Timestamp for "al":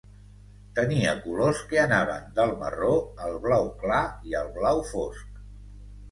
3.27-3.35, 4.39-4.49